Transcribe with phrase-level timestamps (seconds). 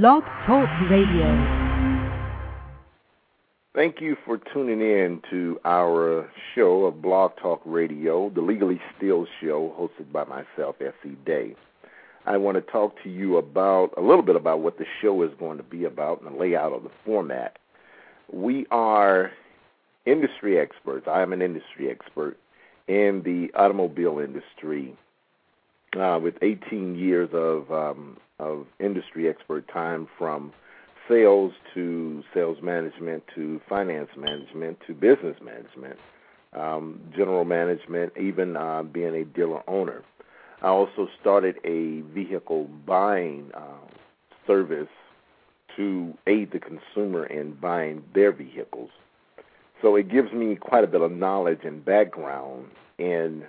[0.00, 1.28] Blog Talk Radio.
[3.74, 9.26] Thank you for tuning in to our show of Blog Talk Radio, the Legally Steal
[9.38, 11.10] Show, hosted by myself, S.E.
[11.26, 11.54] Day.
[12.24, 15.30] I want to talk to you about a little bit about what the show is
[15.38, 17.58] going to be about and the layout of the format.
[18.32, 19.30] We are
[20.06, 21.06] industry experts.
[21.06, 22.38] I am an industry expert
[22.88, 24.96] in the automobile industry
[25.96, 30.52] uh, with 18 years of um, of industry expert time from
[31.08, 35.98] sales to sales management to finance management to business management,
[36.54, 40.02] um, general management, even uh, being a dealer owner.
[40.62, 43.86] I also started a vehicle buying uh,
[44.46, 44.88] service
[45.76, 48.90] to aid the consumer in buying their vehicles.
[49.80, 52.66] So it gives me quite a bit of knowledge and background
[52.98, 53.44] in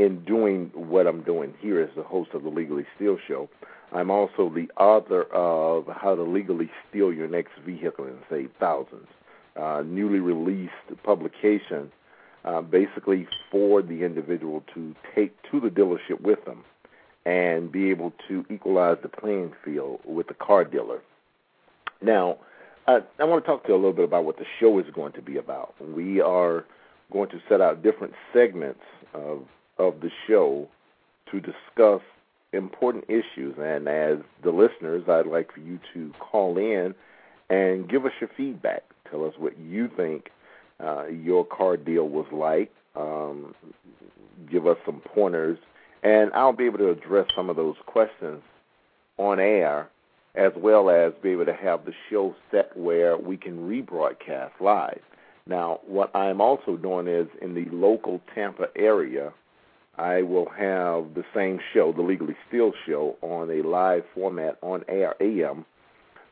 [0.00, 3.50] in doing what I'm doing here as the host of the Legally Steal Show.
[3.92, 9.08] I'm also the author of How to Legally Steal Your Next Vehicle and Save Thousands,
[9.56, 11.92] uh, newly released publication,
[12.46, 16.64] uh, basically for the individual to take to the dealership with them
[17.26, 21.02] and be able to equalize the playing field with the car dealer.
[22.00, 22.38] Now,
[22.86, 24.86] I, I want to talk to you a little bit about what the show is
[24.94, 25.74] going to be about.
[25.86, 26.64] We are
[27.12, 28.80] going to set out different segments
[29.12, 29.44] of
[29.80, 30.68] of the show
[31.30, 32.02] to discuss
[32.52, 33.54] important issues.
[33.58, 36.94] And as the listeners, I'd like for you to call in
[37.48, 38.82] and give us your feedback.
[39.10, 40.30] Tell us what you think
[40.78, 42.70] uh, your car deal was like.
[42.96, 43.54] Um,
[44.50, 45.58] give us some pointers,
[46.02, 48.42] and I'll be able to address some of those questions
[49.16, 49.88] on air,
[50.34, 55.02] as well as be able to have the show set where we can rebroadcast live.
[55.46, 59.32] Now, what I'm also doing is in the local Tampa area,
[60.00, 64.82] I will have the same show, the Legally Steal Show, on a live format on
[64.88, 65.66] air AM,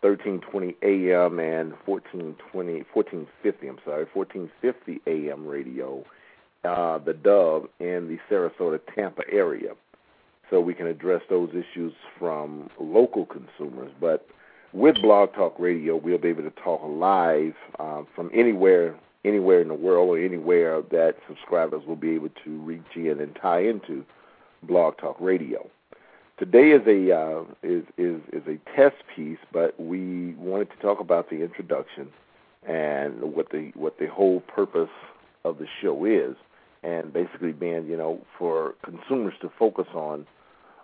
[0.01, 6.03] 1320 AM and 1420, 1450, I'm sorry, 1450 AM radio,
[6.65, 9.75] uh, the Dove in the Sarasota, Tampa area.
[10.49, 13.93] So we can address those issues from local consumers.
[14.01, 14.27] But
[14.73, 18.97] with Blog Talk Radio, we'll be able to talk live uh, from anywhere
[19.29, 23.37] anywhere in the world or anywhere that subscribers will be able to reach in and
[23.41, 24.05] tie into
[24.63, 25.69] Blog Talk Radio.
[26.39, 31.01] Today is a uh, is is is a test piece, but we wanted to talk
[31.01, 32.09] about the introduction
[32.67, 34.91] and what the what the whole purpose
[35.45, 36.37] of the show is,
[36.83, 40.27] and basically being you know for consumers to focus on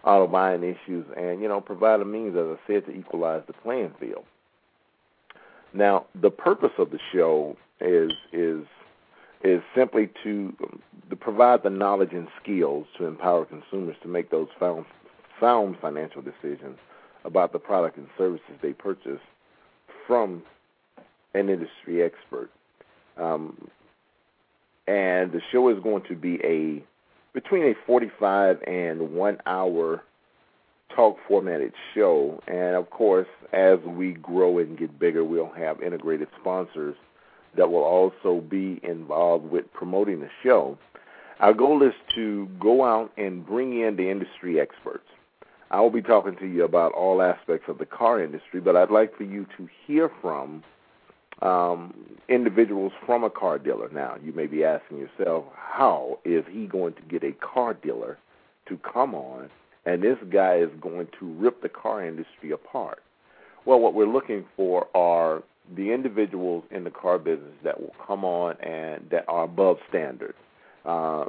[0.04, 3.52] auto buying issues and you know provide a means, as I said, to equalize the
[3.52, 4.24] playing field.
[5.72, 8.12] Now, the purpose of the show is
[9.74, 10.54] simply to,
[11.10, 14.84] to provide the knowledge and skills to empower consumers to make those sound,
[15.40, 16.78] sound financial decisions
[17.24, 19.20] about the product and services they purchase
[20.06, 20.42] from
[21.34, 22.50] an industry expert.
[23.16, 23.68] Um,
[24.86, 26.84] and the show is going to be a
[27.32, 30.04] between a 45 and one hour
[30.94, 32.40] talk formatted show.
[32.46, 36.94] And of course, as we grow and get bigger, we'll have integrated sponsors
[37.56, 40.78] that will also be involved with promoting the show.
[41.40, 45.04] Our goal is to go out and bring in the industry experts.
[45.70, 48.90] I will be talking to you about all aspects of the car industry, but I'd
[48.90, 50.62] like for you to hear from
[51.42, 51.94] um,
[52.28, 53.88] individuals from a car dealer.
[53.92, 58.18] Now, you may be asking yourself, how is he going to get a car dealer
[58.68, 59.50] to come on
[59.84, 63.02] and this guy is going to rip the car industry apart?
[63.64, 65.42] Well, what we're looking for are
[65.76, 70.34] the individuals in the car business that will come on and that are above standard,
[70.84, 71.24] uh,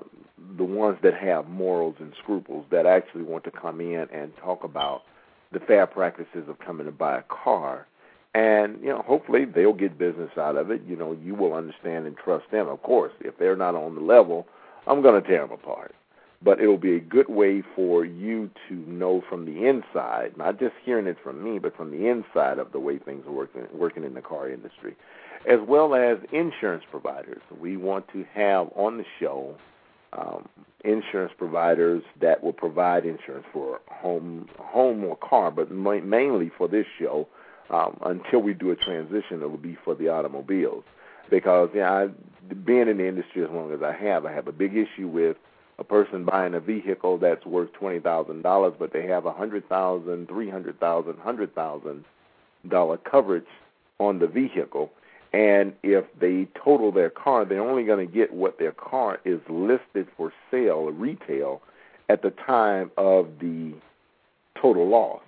[0.58, 4.64] the ones that have morals and scruples that actually want to come in and talk
[4.64, 5.04] about
[5.52, 7.88] the fair practices of coming to buy a car.
[8.34, 10.82] And, you know, hopefully they'll get business out of it.
[10.86, 12.68] You know, you will understand and trust them.
[12.68, 14.46] Of course, if they're not on the level,
[14.88, 15.96] I'm going to tear them apart
[16.46, 20.76] but it'll be a good way for you to know from the inside, not just
[20.86, 24.04] hearing it from me, but from the inside of the way things are working working
[24.04, 24.96] in the car industry,
[25.50, 27.42] as well as insurance providers.
[27.60, 29.56] We want to have on the show
[30.14, 30.48] um,
[30.84, 36.86] insurance providers that will provide insurance for home home or car, but mainly for this
[37.00, 37.28] show.
[37.68, 40.84] Um, until we do a transition, it will be for the automobiles
[41.32, 42.08] because yeah, I,
[42.54, 45.38] being in the industry as long as I have, I have a big issue with
[45.78, 49.68] a person buying a vehicle that's worth twenty thousand dollars, but they have a hundred
[49.68, 52.06] thousand, three hundred thousand, hundred thousand
[52.70, 53.46] dollar coverage
[54.00, 54.92] on the vehicle,
[55.34, 59.40] and if they total their car, they're only going to get what their car is
[59.50, 61.62] listed for sale, retail,
[62.10, 63.74] at the time of the
[64.60, 65.22] total loss.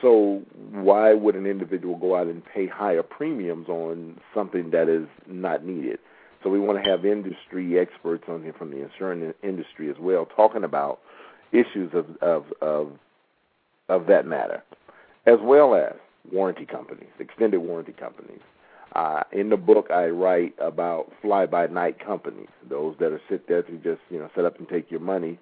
[0.00, 5.06] So why would an individual go out and pay higher premiums on something that is
[5.26, 5.98] not needed?
[6.46, 10.26] So we want to have industry experts on here from the insurance industry as well,
[10.26, 11.00] talking about
[11.50, 12.92] issues of of of,
[13.88, 14.62] of that matter,
[15.26, 15.94] as well as
[16.30, 18.38] warranty companies, extended warranty companies.
[18.94, 23.72] Uh, in the book, I write about fly-by-night companies, those that are sit there to
[23.78, 25.40] just you know set up and take your money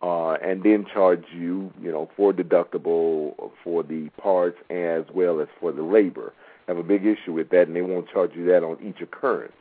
[0.00, 5.48] uh, and then charge you, you know, for deductible for the parts as well as
[5.58, 6.32] for the labor.
[6.68, 9.00] I have a big issue with that, and they won't charge you that on each
[9.00, 9.54] occurrence.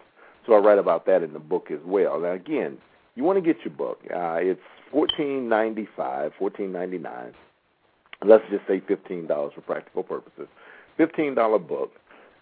[0.49, 2.19] So I write about that in the book as well.
[2.19, 2.79] Now again,
[3.13, 3.99] you want to get your book.
[4.11, 4.59] Uh, it's
[4.91, 7.33] fourteen ninety five, fourteen ninety nine.
[8.25, 10.47] Let's just say fifteen dollars for practical purposes.
[10.97, 11.91] Fifteen dollar book,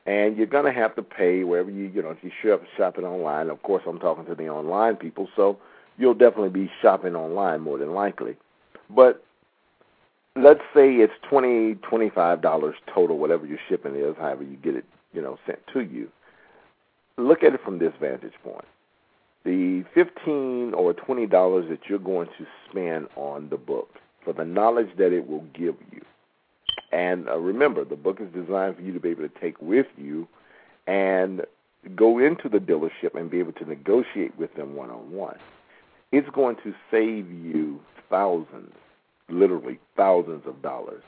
[0.05, 3.49] and you're gonna have to pay wherever you you know if you shop shopping online.
[3.49, 5.57] Of course, I'm talking to the online people, so
[5.97, 8.37] you'll definitely be shopping online more than likely.
[8.89, 9.21] But
[10.37, 14.85] let's say it's twenty, twenty-five dollars total, whatever your shipping is, however you get it,
[15.11, 16.09] you know, sent to you.
[17.17, 18.65] Look at it from this vantage point.
[19.43, 23.89] The fifteen or twenty dollars that you're going to spend on the book
[24.23, 26.01] for the knowledge that it will give you.
[26.91, 29.87] And uh, remember, the book is designed for you to be able to take with
[29.97, 30.27] you
[30.85, 31.41] and
[31.95, 35.37] go into the dealership and be able to negotiate with them one on one
[36.11, 37.79] it's going to save you
[38.09, 38.73] thousands,
[39.29, 41.03] literally thousands of dollars.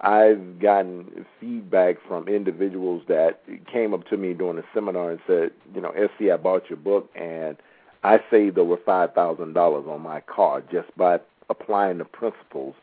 [0.00, 5.50] I've gotten feedback from individuals that came up to me during a seminar and said,
[5.74, 7.56] you know, SC, I bought your book and
[8.02, 11.20] I saved over five thousand dollars on my car just by
[11.50, 12.74] applying the principles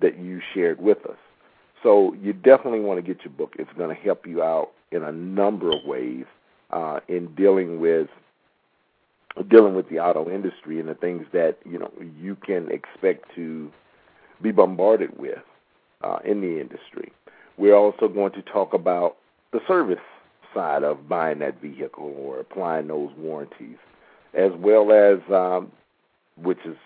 [0.00, 1.16] that you shared with us.
[1.82, 3.54] So you definitely want to get your book.
[3.58, 6.24] It's going to help you out in a number of ways
[6.70, 8.08] uh, in dealing with
[9.48, 13.70] dealing with the auto industry and the things that you know you can expect to
[14.42, 15.38] be bombarded with
[16.02, 17.12] uh, in the industry.
[17.56, 19.16] We're also going to talk about
[19.52, 19.98] the service
[20.54, 23.76] side of buying that vehicle or applying those warranties,
[24.34, 25.72] as well as um,
[26.40, 26.76] which is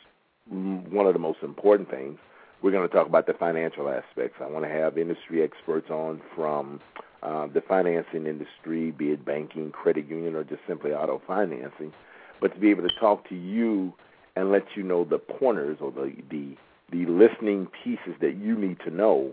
[0.48, 2.18] one of the most important things.
[2.62, 4.38] We're going to talk about the financial aspects.
[4.40, 6.80] I want to have industry experts on from
[7.22, 11.92] uh, the financing industry, be it banking, credit union, or just simply auto financing
[12.42, 13.94] but to be able to talk to you
[14.36, 16.56] and let you know the pointers or the the
[16.92, 19.32] the listening pieces that you need to know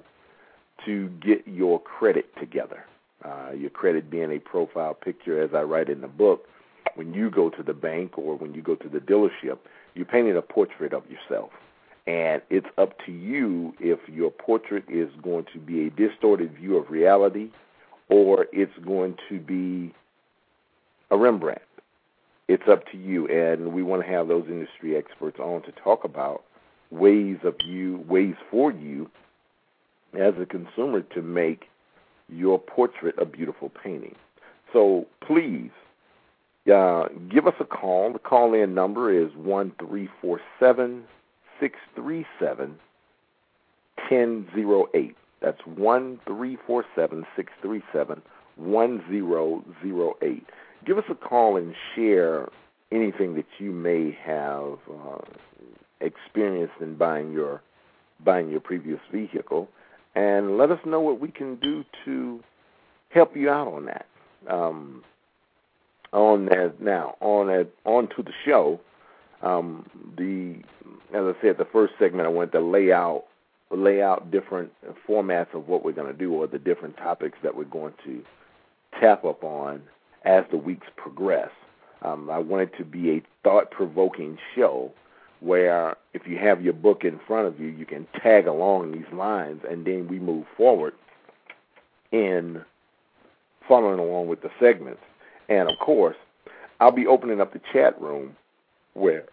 [0.85, 2.85] to get your credit together.
[3.23, 6.47] Uh, your credit being a profile picture, as I write in the book.
[6.95, 9.59] When you go to the bank or when you go to the dealership,
[9.93, 11.51] you're painting a portrait of yourself.
[12.07, 16.77] And it's up to you if your portrait is going to be a distorted view
[16.77, 17.49] of reality
[18.07, 19.93] or it's going to be
[21.11, 21.61] a Rembrandt
[22.49, 23.27] it's up to you.
[23.27, 26.43] And we want to have those industry experts on to talk about
[26.91, 29.09] ways of you, ways for you
[30.13, 31.65] as a consumer to make
[32.27, 34.15] your portrait a beautiful painting.
[34.73, 35.71] So please
[36.73, 38.13] uh, give us a call.
[38.13, 41.03] The call in number is one three four seven
[41.59, 42.75] six three seven
[44.07, 45.15] ten zero eight.
[45.41, 48.21] That's one three four seven six three seven
[48.55, 50.45] one zero zero eight
[50.85, 52.49] give us a call and share
[52.91, 55.21] anything that you may have uh,
[56.01, 57.61] experienced in buying your
[58.23, 59.69] buying your previous vehicle,
[60.15, 62.43] and let us know what we can do to
[63.09, 64.05] help you out on that.
[64.49, 65.03] Um,
[66.11, 68.79] on that now, on that, on to the show.
[69.41, 70.55] Um, the
[71.15, 73.25] as I said, the first segment I went to lay out
[73.71, 74.71] lay out different
[75.07, 78.21] formats of what we're going to do, or the different topics that we're going to
[78.99, 79.81] tap up on
[80.25, 81.51] as the weeks progress.
[82.01, 84.91] Um, I want it to be a thought provoking show
[85.41, 89.11] where if you have your book in front of you, you can tag along these
[89.13, 90.93] lines and then we move forward
[92.11, 92.61] in
[93.67, 95.01] following along with the segments.
[95.47, 96.17] And of course,
[96.79, 98.35] I'll be opening up the chat room
[98.93, 99.25] where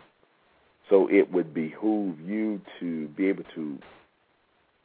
[0.89, 3.77] So it would behoove you to be able to,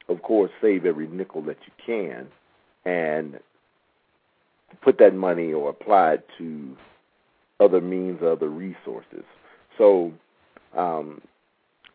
[0.08, 2.26] of course, save every nickel that you can
[2.84, 3.38] and
[4.82, 6.76] put that money or apply it to
[7.60, 9.24] other means, other resources.
[9.78, 10.12] So
[10.76, 11.20] um,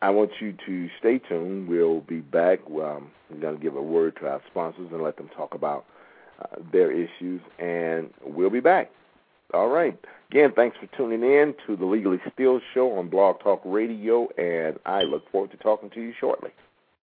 [0.02, 1.68] I want you to stay tuned.
[1.68, 2.58] We'll be back.
[2.66, 5.84] I'm going to give a word to our sponsors and let them talk about
[6.40, 8.90] uh, their issues, and we'll be back.
[9.54, 9.96] All right.
[10.32, 14.76] Again, thanks for tuning in to the Legally Steal Show on Blog Talk Radio, and
[14.84, 16.50] I look forward to talking to you shortly.